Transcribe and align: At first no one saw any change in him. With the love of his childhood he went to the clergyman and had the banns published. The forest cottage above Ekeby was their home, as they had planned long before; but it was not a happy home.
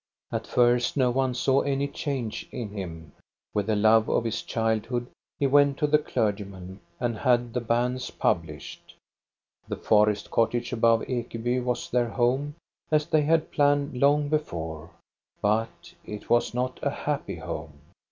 At 0.31 0.47
first 0.47 0.97
no 0.97 1.11
one 1.11 1.35
saw 1.35 1.61
any 1.61 1.87
change 1.87 2.49
in 2.51 2.69
him. 2.71 3.11
With 3.53 3.67
the 3.67 3.75
love 3.75 4.09
of 4.09 4.23
his 4.23 4.41
childhood 4.41 5.05
he 5.37 5.45
went 5.45 5.77
to 5.77 5.85
the 5.85 5.99
clergyman 5.99 6.79
and 6.99 7.19
had 7.19 7.53
the 7.53 7.61
banns 7.61 8.09
published. 8.09 8.95
The 9.67 9.75
forest 9.75 10.31
cottage 10.31 10.73
above 10.73 11.01
Ekeby 11.01 11.63
was 11.63 11.87
their 11.87 12.09
home, 12.09 12.55
as 12.89 13.05
they 13.05 13.21
had 13.21 13.51
planned 13.51 13.95
long 13.95 14.27
before; 14.27 14.89
but 15.39 15.93
it 16.03 16.31
was 16.31 16.51
not 16.51 16.79
a 16.81 16.89
happy 16.89 17.35
home. 17.35 17.73